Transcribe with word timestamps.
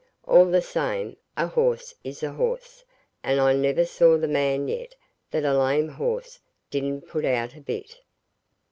All 0.27 0.45
the 0.45 0.63
same, 0.63 1.15
a 1.37 1.45
horse 1.45 1.93
is 2.03 2.23
a 2.23 2.31
horse, 2.31 2.83
and 3.21 3.39
I 3.39 3.53
never 3.53 3.85
saw 3.85 4.17
the 4.17 4.27
man 4.27 4.67
yet 4.67 4.95
that 5.29 5.45
a 5.45 5.55
lame 5.55 5.89
horse 5.89 6.39
didn't 6.71 7.07
put 7.07 7.23
out 7.23 7.55
a 7.55 7.61
bit. 7.61 7.99